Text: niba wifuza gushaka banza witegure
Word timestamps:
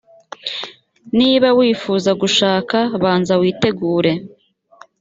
niba 1.17 1.47
wifuza 1.59 2.11
gushaka 2.21 2.77
banza 3.01 3.33
witegure 3.41 4.11